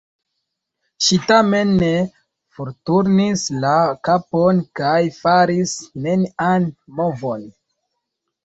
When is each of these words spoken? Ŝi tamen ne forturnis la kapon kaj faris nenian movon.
Ŝi 1.07 1.17
tamen 1.31 1.73
ne 1.81 1.89
forturnis 2.59 3.43
la 3.67 3.75
kapon 4.09 4.65
kaj 4.81 4.97
faris 5.19 5.77
nenian 6.07 6.67
movon. 7.03 7.47